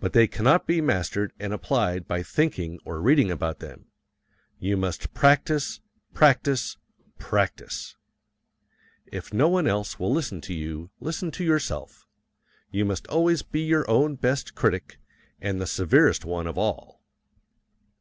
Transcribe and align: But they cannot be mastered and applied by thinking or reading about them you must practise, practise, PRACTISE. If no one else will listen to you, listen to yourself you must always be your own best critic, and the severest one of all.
But 0.00 0.12
they 0.12 0.26
cannot 0.26 0.66
be 0.66 0.80
mastered 0.80 1.32
and 1.38 1.52
applied 1.52 2.08
by 2.08 2.24
thinking 2.24 2.80
or 2.84 3.00
reading 3.00 3.30
about 3.30 3.60
them 3.60 3.92
you 4.58 4.76
must 4.76 5.14
practise, 5.14 5.80
practise, 6.12 6.78
PRACTISE. 7.20 7.94
If 9.12 9.32
no 9.32 9.48
one 9.48 9.68
else 9.68 10.00
will 10.00 10.10
listen 10.12 10.40
to 10.40 10.52
you, 10.52 10.90
listen 10.98 11.30
to 11.30 11.44
yourself 11.44 12.08
you 12.72 12.84
must 12.84 13.06
always 13.06 13.42
be 13.42 13.60
your 13.60 13.88
own 13.88 14.16
best 14.16 14.56
critic, 14.56 14.98
and 15.40 15.60
the 15.60 15.68
severest 15.68 16.24
one 16.24 16.48
of 16.48 16.58
all. 16.58 17.00